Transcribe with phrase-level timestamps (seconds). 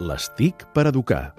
[0.00, 1.34] Les TIC per educar.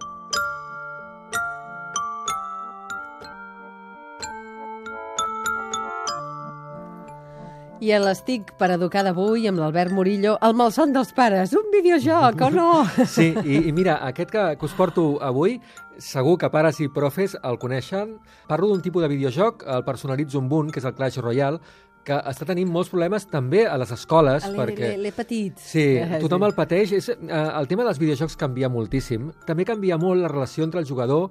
[7.82, 12.38] I a l'estic per educar d'avui amb l'Albert Murillo, el malson dels pares, un videojoc,
[12.38, 12.70] o no?
[13.10, 15.58] Sí, i, i mira, aquest que, que us porto avui,
[15.98, 18.20] segur que pares i profes el coneixen.
[18.46, 21.58] Parlo d'un tipus de videojoc, el personalitzo amb un, que és el Clash Royale,
[22.06, 24.46] que està tenint molts problemes també a les escoles.
[24.58, 24.96] perquè...
[24.98, 25.58] L'he petit.
[25.62, 25.86] Sí,
[26.22, 26.94] tothom el pateix.
[26.98, 29.32] És, eh, el tema dels videojocs canvia moltíssim.
[29.48, 31.30] També canvia molt la relació entre el jugador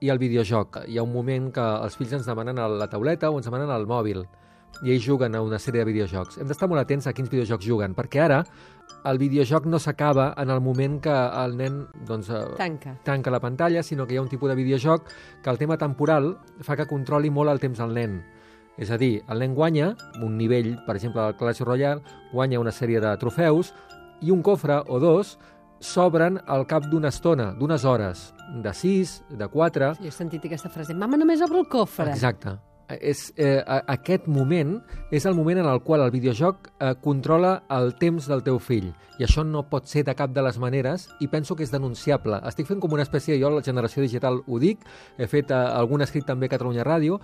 [0.00, 0.82] i el videojoc.
[0.88, 3.86] Hi ha un moment que els fills ens demanen la tauleta o ens demanen el
[3.86, 4.24] mòbil
[4.82, 6.38] i ells juguen a una sèrie de videojocs.
[6.40, 8.40] Hem d'estar molt atents a quins videojocs juguen, perquè ara
[9.04, 12.96] el videojoc no s'acaba en el moment que el nen doncs, eh, Tanca.
[13.04, 15.08] tanca la pantalla, sinó que hi ha un tipus de videojoc
[15.42, 18.22] que el tema temporal fa que controli molt el temps al nen.
[18.80, 22.72] És a dir, el nen guanya un nivell, per exemple, al Clash Royale, guanya una
[22.72, 23.72] sèrie de trofeus
[24.22, 25.36] i un cofre o dos
[25.82, 28.30] s'obren al cap d'una estona, d'unes hores,
[28.62, 29.94] de 6, de 4...
[30.00, 32.12] Jo he sentit aquesta frase, mama només obre el cofre.
[32.14, 32.56] Exacte.
[32.92, 34.74] És, eh, aquest moment
[35.14, 38.90] és el moment en el qual el videojoc eh, controla el temps del teu fill
[39.18, 42.40] i això no pot ser de cap de les maneres i penso que és denunciable.
[42.48, 44.84] Estic fent com una espècie, jo a la generació digital ho dic,
[45.16, 47.20] he fet eh, algun escrit també a Catalunya Ràdio,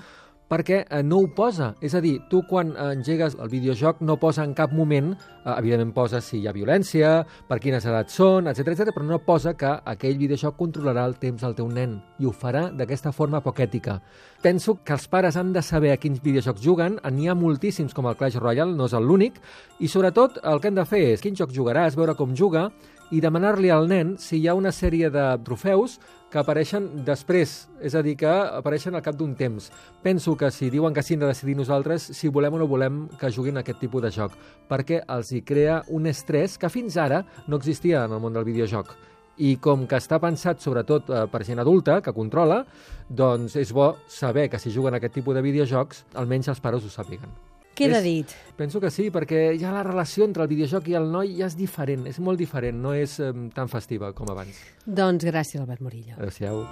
[0.49, 1.75] perquè eh, no ho posa.
[1.85, 5.13] És a dir, tu quan eh, engegues el videojoc no posa en cap moment,
[5.45, 7.13] eh, evidentment posa si hi ha violència,
[7.49, 11.45] per quines edats són, etc etc, però no posa que aquell videojoc controlarà el temps
[11.45, 14.01] del teu nen i ho farà d'aquesta forma poc ètica.
[14.43, 18.09] Penso que els pares han de saber a quins videojocs juguen, n'hi ha moltíssims com
[18.09, 19.41] el Clash Royale, no és l'únic,
[19.81, 22.69] i sobretot el que han de fer és quin joc jugaràs, veure com juga,
[23.11, 25.97] i demanar-li al nen si hi ha una sèrie de trofeus
[26.31, 29.71] que apareixen després, és a dir, que apareixen al cap d'un temps.
[30.05, 33.07] Penso que si diuen que sí hem de decidir nosaltres si volem o no volem
[33.21, 34.37] que juguin aquest tipus de joc,
[34.69, 38.49] perquè els hi crea un estrès que fins ara no existia en el món del
[38.49, 38.95] videojoc.
[39.39, 42.65] I com que està pensat sobretot eh, per gent adulta, que controla,
[43.09, 46.91] doncs és bo saber que si juguen aquest tipus de videojocs, almenys els pares ho
[46.91, 47.48] sàpiguen.
[47.79, 48.35] Queda És- dit.
[48.59, 51.55] Penso que sí, perquè ja la relació entre el videojoc i el noi ja és
[51.57, 54.59] diferent, és molt diferent, no és eh, tan festiva com abans.
[54.85, 56.19] Doncs gràcies, Albert Murillo.
[56.19, 56.67] Adéu-siau.